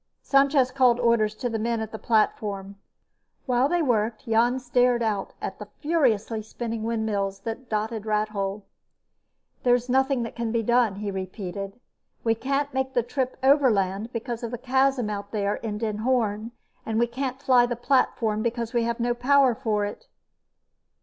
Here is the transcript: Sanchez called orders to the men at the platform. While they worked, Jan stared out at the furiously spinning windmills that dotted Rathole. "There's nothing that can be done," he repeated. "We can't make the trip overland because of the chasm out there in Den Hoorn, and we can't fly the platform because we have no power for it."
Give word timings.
Sanchez 0.23 0.71
called 0.71 0.99
orders 0.99 1.35
to 1.35 1.47
the 1.47 1.59
men 1.59 1.79
at 1.79 1.91
the 1.91 1.99
platform. 1.99 2.75
While 3.45 3.69
they 3.69 3.83
worked, 3.83 4.25
Jan 4.25 4.57
stared 4.57 5.03
out 5.03 5.33
at 5.39 5.59
the 5.59 5.67
furiously 5.77 6.41
spinning 6.41 6.81
windmills 6.81 7.41
that 7.41 7.69
dotted 7.69 8.07
Rathole. 8.07 8.63
"There's 9.61 9.89
nothing 9.89 10.23
that 10.23 10.35
can 10.35 10.51
be 10.51 10.63
done," 10.63 10.95
he 10.95 11.11
repeated. 11.11 11.79
"We 12.23 12.33
can't 12.33 12.73
make 12.73 12.95
the 12.95 13.03
trip 13.03 13.37
overland 13.43 14.11
because 14.11 14.41
of 14.41 14.49
the 14.49 14.57
chasm 14.57 15.07
out 15.07 15.29
there 15.31 15.57
in 15.57 15.77
Den 15.77 15.97
Hoorn, 15.99 16.51
and 16.83 16.97
we 16.97 17.05
can't 17.05 17.39
fly 17.39 17.67
the 17.67 17.75
platform 17.75 18.41
because 18.41 18.73
we 18.73 18.81
have 18.85 18.99
no 18.99 19.13
power 19.13 19.53
for 19.53 19.85
it." 19.85 20.07